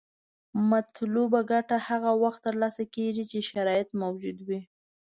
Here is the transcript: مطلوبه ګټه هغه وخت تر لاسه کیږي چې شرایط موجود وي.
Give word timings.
مطلوبه 0.71 1.39
ګټه 1.51 1.77
هغه 1.87 2.11
وخت 2.23 2.41
تر 2.47 2.55
لاسه 2.61 2.83
کیږي 2.95 3.23
چې 3.31 3.39
شرایط 3.49 3.89
موجود 4.01 4.37
وي. 4.47 4.59